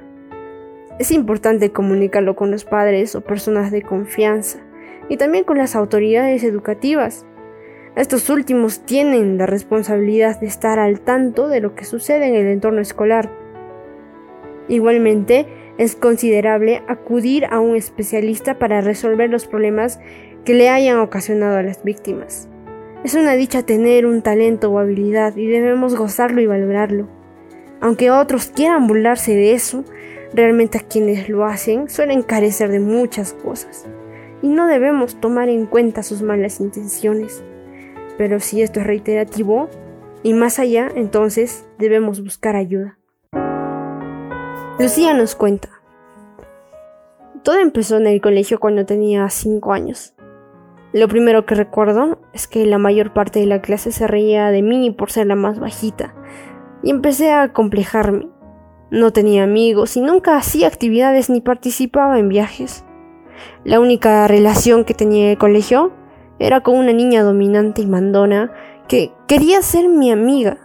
Es 0.98 1.12
importante 1.12 1.74
comunicarlo 1.74 2.38
con 2.38 2.50
los 2.50 2.63
padres 2.63 3.13
o 3.15 3.19
personas 3.19 3.71
de 3.71 3.81
confianza 3.81 4.59
y 5.09 5.17
también 5.17 5.43
con 5.43 5.57
las 5.57 5.75
autoridades 5.75 6.45
educativas 6.45 7.25
estos 7.98 8.29
últimos 8.29 8.86
tienen 8.86 9.38
la 9.38 9.48
responsabilidad 9.48 10.39
de 10.39 10.48
estar 10.48 10.79
al 10.79 11.01
tanto 11.01 11.50
de 11.50 11.59
lo 11.59 11.75
que 11.75 11.83
sucede 11.83 12.27
en 12.27 12.36
el 12.36 12.48
entorno 12.48 12.79
escolar. 12.79 13.29
Igualmente, 14.69 15.45
es 15.79 15.95
considerable 15.95 16.83
acudir 16.88 17.45
a 17.45 17.62
un 17.62 17.75
especialista 17.77 18.59
para 18.59 18.81
resolver 18.81 19.29
los 19.29 19.48
problemas 19.48 20.00
que 20.50 20.56
le 20.56 20.70
hayan 20.70 20.98
ocasionado 20.98 21.58
a 21.58 21.62
las 21.62 21.84
víctimas. 21.84 22.50
Es 23.03 23.13
una 23.13 23.34
dicha 23.34 23.62
tener 23.62 24.08
un 24.08 24.24
talento 24.24 24.72
o 24.72 24.79
habilidad 24.79 25.38
y 25.38 25.46
debemos 25.46 25.94
gozarlo 25.96 26.41
y 26.41 26.48
valorarlo. 26.48 27.08
Aunque 27.82 28.10
otros 28.10 28.48
quieran 28.48 28.88
burlarse 28.88 29.36
de 29.36 29.53
eso, 29.53 29.86
realmente 30.34 30.79
a 30.79 30.82
quienes 30.82 31.29
lo 31.29 31.46
hacen 31.46 31.88
suelen 31.88 32.24
carecer 32.24 32.72
de 32.72 32.79
muchas 32.79 33.34
cosas 33.34 33.86
y 34.41 34.48
no 34.48 34.65
debemos 34.65 35.22
tomar 35.22 35.50
en 35.50 35.68
cuenta 35.68 36.01
sus 36.01 36.24
malas 36.24 36.60
intenciones 36.60 37.44
pero 38.18 38.39
si 38.39 38.63
esto 38.63 38.79
es 38.79 38.88
reiterativo 38.88 39.70
y 40.24 40.34
más 40.34 40.58
allá, 40.58 40.89
entonces 40.96 41.70
debemos 41.77 42.24
buscar 42.24 42.56
ayuda. 42.56 42.98
Lucía 44.79 45.13
nos 45.13 45.36
cuenta. 45.36 45.70
Todo 47.44 47.60
empezó 47.60 47.98
en 47.98 48.08
el 48.08 48.20
colegio 48.20 48.60
cuando 48.60 48.88
tenía 48.88 49.29
5 49.29 49.72
años. 49.74 50.15
Lo 50.91 51.08
primero 51.08 51.46
que 51.46 51.53
recuerdo 51.53 52.19
es 52.34 52.48
que 52.48 52.65
la 52.65 52.79
mayor 52.79 53.13
parte 53.13 53.39
de 53.39 53.46
la 53.46 53.62
clase 53.62 53.91
se 53.91 54.08
reía 54.08 54.50
de 54.50 54.63
mí 54.63 54.89
por 54.89 55.12
ser 55.12 55.27
la 55.27 55.36
más 55.36 55.60
bajita, 55.60 56.15
y 56.81 56.89
empecé 56.89 57.31
a 57.31 57.53
complejarme. 57.53 58.27
No 58.89 59.12
tenía 59.12 59.43
amigos 59.43 59.96
y 59.98 60.01
nunca 60.01 60.36
hacía 60.36 60.67
actividades 60.67 61.29
ni 61.29 61.41
participaba 61.41 62.17
en 62.17 62.29
viajes. 62.29 62.84
La 63.63 63.79
única 63.79 64.27
relación 64.27 64.84
que 64.84 64.96
tenía 64.96 65.25
en 65.25 65.31
el 65.31 65.38
colegio 65.38 65.91
era 66.39 66.62
como 66.62 66.79
una 66.79 66.93
niña 66.93 67.22
dominante 67.22 67.84
y 67.84 67.86
mandona 67.86 68.51
que 68.88 69.12
quería 69.27 69.62
ser 69.62 69.89
mi 69.89 70.12
amiga, 70.12 70.58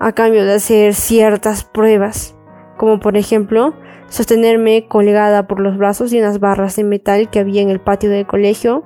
a 0.00 0.10
cambio 0.12 0.44
de 0.44 0.54
hacer 0.54 0.94
ciertas 0.94 1.62
pruebas, 1.62 2.36
como 2.76 2.98
por 2.98 3.16
ejemplo 3.16 3.74
sostenerme 4.08 4.88
colgada 4.88 5.46
por 5.46 5.60
los 5.60 5.78
brazos 5.78 6.10
de 6.10 6.18
unas 6.18 6.40
barras 6.40 6.74
de 6.74 6.84
metal 6.84 7.30
que 7.30 7.38
había 7.38 7.62
en 7.62 7.70
el 7.70 7.80
patio 7.80 8.10
del 8.10 8.26
colegio 8.26 8.84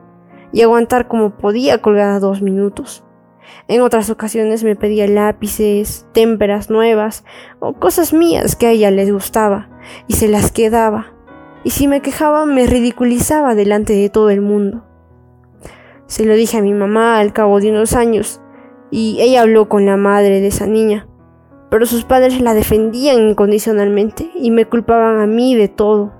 y 0.52 0.62
aguantar 0.62 1.08
como 1.08 1.30
podía 1.30 1.78
colgada 1.78 2.20
dos 2.20 2.42
minutos. 2.42 3.04
En 3.68 3.82
otras 3.82 4.10
ocasiones 4.10 4.64
me 4.64 4.76
pedía 4.76 5.06
lápices, 5.06 6.06
témperas 6.12 6.70
nuevas 6.70 7.24
o 7.58 7.72
cosas 7.72 8.12
mías 8.12 8.56
que 8.56 8.66
a 8.66 8.70
ella 8.70 8.90
les 8.90 9.12
gustaba 9.12 9.68
y 10.06 10.14
se 10.14 10.28
las 10.28 10.52
quedaba. 10.52 11.12
Y 11.64 11.70
si 11.70 11.88
me 11.88 12.00
quejaba 12.00 12.46
me 12.46 12.66
ridiculizaba 12.66 13.54
delante 13.54 13.92
de 13.92 14.08
todo 14.08 14.30
el 14.30 14.40
mundo. 14.40 14.84
Se 16.06 16.24
lo 16.24 16.34
dije 16.34 16.58
a 16.58 16.62
mi 16.62 16.72
mamá 16.72 17.18
al 17.18 17.32
cabo 17.32 17.60
de 17.60 17.70
unos 17.70 17.94
años, 17.94 18.40
y 18.90 19.18
ella 19.20 19.42
habló 19.42 19.68
con 19.68 19.86
la 19.86 19.96
madre 19.96 20.40
de 20.40 20.48
esa 20.48 20.66
niña. 20.66 21.06
pero 21.70 21.86
sus 21.86 22.04
padres 22.04 22.40
la 22.40 22.52
defendían 22.52 23.28
incondicionalmente 23.28 24.28
y 24.34 24.50
me 24.50 24.64
culpaban 24.64 25.20
a 25.20 25.26
mí 25.26 25.54
de 25.54 25.68
todo. 25.68 26.12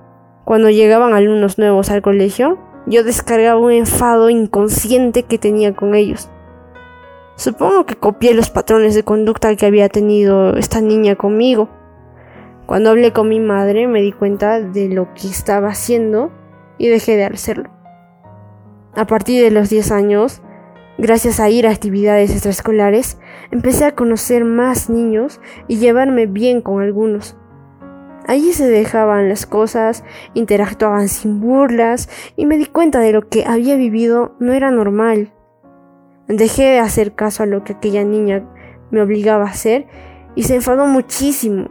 Cuando 0.45 0.69
llegaban 0.69 1.13
alumnos 1.13 1.57
nuevos 1.57 1.91
al 1.91 2.01
colegio, 2.01 2.57
yo 2.91 3.05
descargaba 3.05 3.59
un 3.59 3.71
enfado 3.71 4.29
inconsciente 4.29 5.23
que 5.23 5.37
tenía 5.37 5.73
con 5.73 5.95
ellos. 5.95 6.29
Supongo 7.35 7.85
que 7.85 7.95
copié 7.95 8.33
los 8.33 8.49
patrones 8.49 8.93
de 8.93 9.03
conducta 9.03 9.55
que 9.55 9.65
había 9.65 9.87
tenido 9.87 10.57
esta 10.57 10.81
niña 10.81 11.15
conmigo. 11.15 11.69
Cuando 12.65 12.89
hablé 12.89 13.13
con 13.13 13.29
mi 13.29 13.39
madre 13.39 13.87
me 13.87 14.01
di 14.01 14.11
cuenta 14.11 14.59
de 14.59 14.89
lo 14.89 15.13
que 15.13 15.27
estaba 15.27 15.69
haciendo 15.69 16.31
y 16.77 16.89
dejé 16.89 17.15
de 17.15 17.25
hacerlo. 17.25 17.69
A 18.93 19.07
partir 19.07 19.41
de 19.41 19.51
los 19.51 19.69
10 19.69 19.91
años, 19.93 20.41
gracias 20.97 21.39
a 21.39 21.49
ir 21.49 21.67
a 21.67 21.71
actividades 21.71 22.31
extraescolares, 22.31 23.17
empecé 23.51 23.85
a 23.85 23.95
conocer 23.95 24.43
más 24.43 24.89
niños 24.89 25.39
y 25.69 25.77
llevarme 25.77 26.25
bien 26.25 26.61
con 26.61 26.81
algunos. 26.81 27.37
Allí 28.27 28.53
se 28.53 28.67
dejaban 28.67 29.29
las 29.29 29.45
cosas, 29.45 30.03
interactuaban 30.33 31.07
sin 31.07 31.41
burlas 31.41 32.09
y 32.35 32.45
me 32.45 32.57
di 32.57 32.65
cuenta 32.65 32.99
de 32.99 33.11
lo 33.11 33.27
que 33.27 33.45
había 33.45 33.75
vivido 33.75 34.35
no 34.39 34.53
era 34.53 34.71
normal. 34.71 35.33
Dejé 36.27 36.63
de 36.63 36.79
hacer 36.79 37.13
caso 37.13 37.43
a 37.43 37.45
lo 37.47 37.63
que 37.63 37.73
aquella 37.73 38.03
niña 38.03 38.47
me 38.91 39.01
obligaba 39.01 39.45
a 39.45 39.51
hacer 39.51 39.87
y 40.35 40.43
se 40.43 40.55
enfadó 40.55 40.85
muchísimo. 40.85 41.69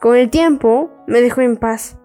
Con 0.00 0.16
el 0.16 0.30
tiempo 0.30 0.90
me 1.06 1.20
dejó 1.20 1.40
en 1.40 1.56
paz. 1.56 1.98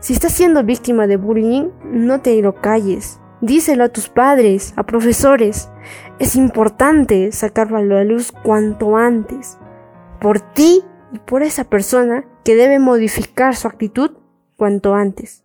Si 0.00 0.12
estás 0.12 0.32
siendo 0.32 0.64
víctima 0.64 1.06
de 1.06 1.16
bullying, 1.16 1.70
no 1.84 2.20
te 2.20 2.40
lo 2.42 2.56
calles. 2.56 3.20
Díselo 3.40 3.84
a 3.84 3.88
tus 3.88 4.08
padres, 4.08 4.72
a 4.76 4.84
profesores. 4.84 5.70
Es 6.18 6.36
importante 6.36 7.30
sacarlo 7.32 7.78
a 7.78 7.82
la 7.82 8.04
luz 8.04 8.32
cuanto 8.32 8.96
antes. 8.96 9.58
Por 10.20 10.40
ti 10.40 10.82
y 11.12 11.18
por 11.20 11.42
esa 11.42 11.64
persona 11.64 12.24
que 12.44 12.56
debe 12.56 12.78
modificar 12.78 13.56
su 13.56 13.68
actitud 13.68 14.12
cuanto 14.56 14.94
antes. 14.94 15.44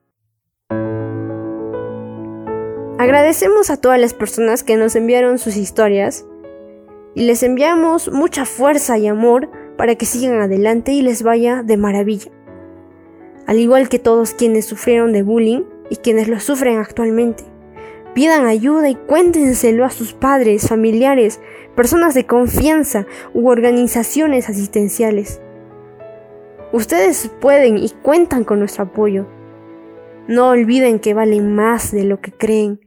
Agradecemos 3.00 3.70
a 3.70 3.78
todas 3.78 4.00
las 4.00 4.14
personas 4.14 4.64
que 4.64 4.76
nos 4.76 4.96
enviaron 4.96 5.38
sus 5.38 5.56
historias 5.56 6.26
y 7.14 7.26
les 7.26 7.44
enviamos 7.44 8.12
mucha 8.12 8.46
fuerza 8.46 8.98
y 8.98 9.08
amor 9.08 9.50
para 9.78 9.96
que 9.96 10.06
sigan 10.06 10.42
adelante 10.42 10.94
y 10.94 11.02
les 11.04 11.22
vaya 11.22 11.62
de 11.62 11.78
maravilla. 11.78 12.32
Al 13.46 13.60
igual 13.60 13.88
que 13.88 14.00
todos 14.00 14.34
quienes 14.34 14.66
sufrieron 14.66 15.14
de 15.14 15.22
bullying 15.22 15.64
y 15.90 15.98
quienes 15.98 16.28
lo 16.28 16.40
sufren 16.40 16.80
actualmente. 16.80 17.44
Pidan 18.16 18.48
ayuda 18.48 18.90
y 18.90 18.96
cuéntenselo 18.96 19.86
a 19.86 19.92
sus 19.92 20.14
padres, 20.14 20.68
familiares, 20.68 21.40
personas 21.76 22.16
de 22.16 22.26
confianza 22.26 23.06
u 23.34 23.48
organizaciones 23.48 24.50
asistenciales. 24.50 25.40
Ustedes 26.74 27.32
pueden 27.40 27.78
y 27.78 27.90
cuentan 27.90 28.44
con 28.44 28.60
nuestro 28.60 28.84
apoyo. 28.84 29.26
No 30.28 30.50
olviden 30.50 31.00
que 31.00 31.14
valen 31.14 31.56
más 31.56 31.92
de 31.92 32.04
lo 32.04 32.20
que 32.20 32.34
creen. 32.34 32.82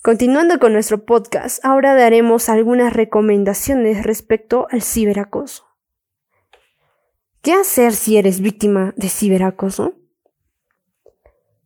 Continuando 0.00 0.60
con 0.60 0.72
nuestro 0.72 1.04
podcast, 1.04 1.62
ahora 1.64 1.94
daremos 1.94 2.48
algunas 2.48 2.92
recomendaciones 2.92 4.04
respecto 4.04 4.68
al 4.70 4.82
ciberacoso. 4.82 5.66
¿Qué 7.42 7.52
hacer 7.52 7.92
si 7.92 8.16
eres 8.16 8.40
víctima 8.40 8.94
de 8.96 9.08
ciberacoso? 9.08 9.94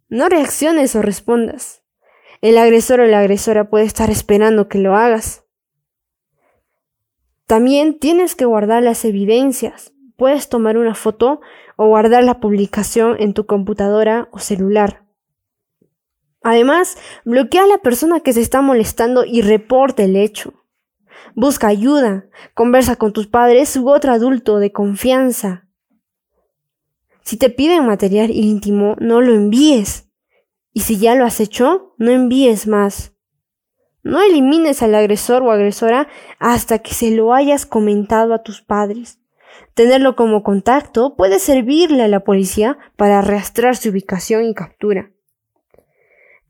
No 0.09 0.29
reacciones 0.29 0.97
o 0.97 1.03
respondas. 1.03 1.83
El 2.41 2.57
agresor 2.57 3.01
o 3.01 3.07
la 3.07 3.21
agresora 3.21 3.69
puede 3.69 3.85
estar 3.85 4.11
esperando 4.11 4.69
que 4.69 4.79
lo 4.79 4.97
hagas. 4.97 5.45
También 7.47 7.99
tienes 7.99 8.35
que 8.35 8.45
guardar 8.45 8.83
las 8.83 9.05
evidencias. 9.05 9.93
Puedes 10.17 10.49
tomar 10.49 10.77
una 10.79 10.95
foto 10.95 11.41
o 11.77 11.87
guardar 11.87 12.25
la 12.25 12.41
publicación 12.41 13.17
en 13.19 13.35
tu 13.35 13.47
computadora 13.47 14.29
o 14.33 14.39
celular. 14.39 15.05
Además, 16.43 16.97
bloquea 17.25 17.65
a 17.65 17.67
la 17.67 17.79
persona 17.79 18.21
que 18.21 18.33
se 18.33 18.41
está 18.41 18.63
molestando 18.63 19.25
y 19.25 19.43
reporta 19.43 20.03
el 20.03 20.17
hecho. 20.17 20.55
Busca 21.35 21.69
ayuda, 21.69 22.27
conversa 22.55 22.97
con 22.97 23.13
tus 23.13 23.27
padres 23.27 23.77
u 23.77 23.89
otro 23.89 24.13
adulto 24.13 24.59
de 24.59 24.73
confianza. 24.73 25.69
Si 27.23 27.37
te 27.37 27.51
piden 27.51 27.87
material 27.87 28.31
íntimo, 28.31 28.97
no 28.99 29.21
lo 29.21 29.35
envíes. 29.35 30.09
Y 30.73 30.81
si 30.81 30.99
ya 30.99 31.15
lo 31.15 31.25
has 31.25 31.39
hecho, 31.39 31.95
no 31.99 32.11
envíes 32.11 32.67
más. 32.67 33.12
No 34.03 34.21
elimines 34.21 34.83
al 34.83 34.95
agresor 34.95 35.43
o 35.43 35.53
agresora 35.53 36.09
hasta 36.39 36.81
que 36.81 36.93
se 36.93 37.13
lo 37.13 37.35
hayas 37.35 37.67
comentado 37.67 38.35
a 38.35 38.43
tus 38.43 38.61
padres. 38.61 39.21
Tenerlo 39.75 40.17
como 40.17 40.43
contacto 40.43 41.15
puede 41.17 41.39
servirle 41.39 42.03
a 42.03 42.09
la 42.09 42.21
policía 42.21 42.79
para 42.97 43.21
arrastrar 43.21 43.77
su 43.77 43.91
ubicación 43.91 44.45
y 44.45 44.55
captura. 44.55 45.11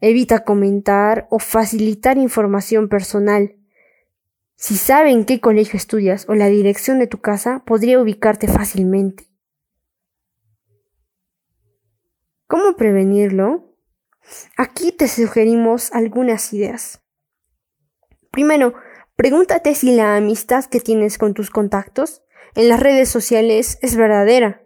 Evita 0.00 0.44
comentar 0.44 1.28
o 1.30 1.38
facilitar 1.38 2.18
información 2.18 2.88
personal. 2.88 3.54
Si 4.56 4.76
saben 4.76 5.24
qué 5.24 5.40
colegio 5.40 5.76
estudias 5.76 6.28
o 6.28 6.34
la 6.34 6.46
dirección 6.46 6.98
de 6.98 7.06
tu 7.06 7.20
casa, 7.20 7.62
podría 7.66 8.00
ubicarte 8.00 8.48
fácilmente. 8.48 9.26
¿Cómo 12.46 12.76
prevenirlo? 12.76 13.76
Aquí 14.56 14.92
te 14.92 15.08
sugerimos 15.08 15.92
algunas 15.92 16.52
ideas. 16.52 17.01
Primero, 18.32 18.72
pregúntate 19.14 19.74
si 19.74 19.94
la 19.94 20.16
amistad 20.16 20.64
que 20.64 20.80
tienes 20.80 21.18
con 21.18 21.34
tus 21.34 21.50
contactos 21.50 22.22
en 22.54 22.68
las 22.70 22.80
redes 22.80 23.10
sociales 23.10 23.78
es 23.82 23.94
verdadera. 23.94 24.62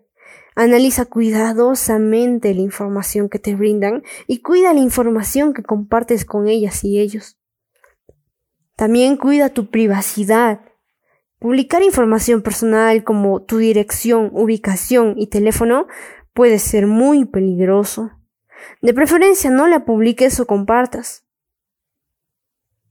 Analiza 0.54 1.04
cuidadosamente 1.04 2.54
la 2.54 2.62
información 2.62 3.28
que 3.28 3.40
te 3.40 3.56
brindan 3.56 4.04
y 4.28 4.40
cuida 4.40 4.72
la 4.72 4.80
información 4.80 5.52
que 5.52 5.64
compartes 5.64 6.24
con 6.24 6.48
ellas 6.48 6.84
y 6.84 7.00
ellos. 7.00 7.38
También 8.76 9.16
cuida 9.16 9.48
tu 9.48 9.68
privacidad. 9.68 10.60
Publicar 11.40 11.82
información 11.82 12.42
personal 12.42 13.02
como 13.02 13.42
tu 13.42 13.58
dirección, 13.58 14.30
ubicación 14.32 15.14
y 15.18 15.26
teléfono 15.26 15.88
puede 16.32 16.60
ser 16.60 16.86
muy 16.86 17.24
peligroso. 17.24 18.12
De 18.80 18.94
preferencia 18.94 19.50
no 19.50 19.66
la 19.66 19.84
publiques 19.84 20.38
o 20.38 20.46
compartas. 20.46 21.25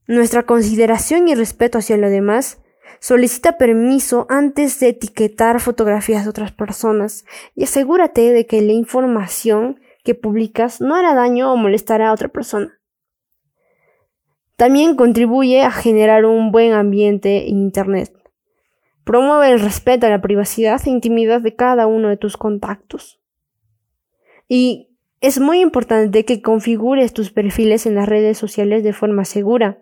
Nuestra 0.08 0.44
consideración 0.44 1.28
y 1.28 1.36
respeto 1.36 1.80
hacia 1.80 1.98
lo 1.98 2.10
demás 2.10 2.62
solicita 3.00 3.58
permiso 3.58 4.28
antes 4.30 4.80
de 4.80 4.90
etiquetar 4.90 5.60
fotografías 5.60 6.24
de 6.24 6.30
otras 6.30 6.52
personas 6.52 7.26
y 7.56 7.64
asegúrate 7.64 8.32
de 8.32 8.46
que 8.46 8.62
la 8.62 8.74
información 8.74 9.80
que 10.04 10.14
publicas 10.14 10.80
no 10.80 10.96
hará 10.96 11.16
daño 11.16 11.52
o 11.52 11.58
molestará 11.58 12.10
a 12.10 12.14
otra 12.14 12.28
persona. 12.28 12.80
También 14.56 14.96
contribuye 14.96 15.62
a 15.64 15.72
generar 15.72 16.26
un 16.26 16.52
buen 16.52 16.74
ambiente 16.74 17.50
en 17.50 17.58
Internet. 17.58 18.14
Promueve 19.04 19.52
el 19.52 19.60
respeto 19.60 20.06
a 20.06 20.10
la 20.10 20.22
privacidad 20.22 20.80
e 20.86 20.90
intimidad 20.92 21.42
de 21.42 21.56
cada 21.56 21.88
uno 21.88 22.10
de 22.10 22.18
tus 22.18 22.38
contactos. 22.38 23.20
Y 24.48 24.96
es 25.20 25.40
muy 25.40 25.60
importante 25.60 26.26
que 26.26 26.42
configures 26.42 27.12
tus 27.12 27.32
perfiles 27.32 27.88
en 27.88 27.96
las 27.96 28.08
redes 28.08 28.38
sociales 28.38 28.84
de 28.84 28.94
forma 28.94 29.26
segura 29.26 29.80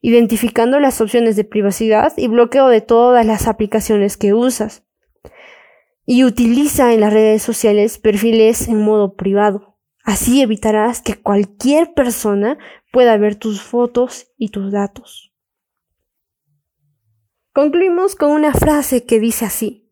identificando 0.00 0.80
las 0.80 1.00
opciones 1.00 1.36
de 1.36 1.44
privacidad 1.44 2.12
y 2.16 2.28
bloqueo 2.28 2.68
de 2.68 2.80
todas 2.80 3.26
las 3.26 3.48
aplicaciones 3.48 4.16
que 4.16 4.34
usas. 4.34 4.84
Y 6.06 6.24
utiliza 6.24 6.92
en 6.94 7.00
las 7.00 7.12
redes 7.12 7.42
sociales 7.42 7.98
perfiles 7.98 8.68
en 8.68 8.82
modo 8.82 9.14
privado. 9.14 9.78
Así 10.04 10.40
evitarás 10.40 11.02
que 11.02 11.16
cualquier 11.16 11.92
persona 11.92 12.56
pueda 12.92 13.16
ver 13.18 13.36
tus 13.36 13.60
fotos 13.60 14.28
y 14.38 14.48
tus 14.48 14.72
datos. 14.72 15.34
Concluimos 17.52 18.14
con 18.14 18.30
una 18.30 18.54
frase 18.54 19.04
que 19.04 19.20
dice 19.20 19.44
así. 19.44 19.90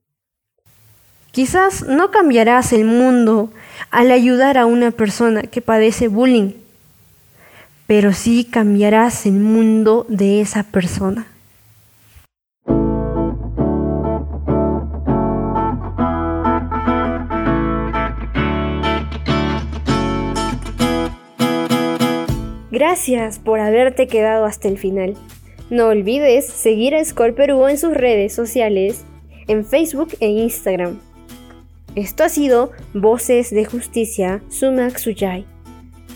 Quizás 1.33 1.87
no 1.87 2.11
cambiarás 2.11 2.73
el 2.73 2.87
mundo 2.87 3.51
al 3.91 4.11
ayudar 4.11 4.57
a 4.57 4.65
una 4.65 4.91
persona 4.91 5.43
que 5.43 5.61
padece 5.61 6.09
bullying 6.09 6.53
pero 7.87 8.13
sí 8.13 8.45
cambiarás 8.45 9.27
el 9.27 9.35
mundo 9.35 10.07
de 10.09 10.41
esa 10.41 10.65
persona. 10.65 11.27
Gracias 22.71 23.39
por 23.39 23.59
haberte 23.59 24.07
quedado 24.07 24.45
hasta 24.45 24.69
el 24.69 24.77
final. 24.77 25.17
No 25.71 25.87
olvides 25.87 26.47
seguir 26.47 26.95
a 26.95 27.03
Score 27.03 27.35
Perú 27.35 27.67
en 27.69 27.79
sus 27.79 27.95
redes 27.95 28.35
sociales, 28.35 29.05
en 29.49 29.65
Facebook 29.65 30.11
e 30.21 30.29
Instagram. 30.29 30.99
Esto 31.95 32.25
ha 32.25 32.29
sido 32.29 32.73
Voces 32.93 33.51
de 33.51 33.65
Justicia, 33.65 34.43
Sumac 34.51 34.99
Suyai. 34.99 35.56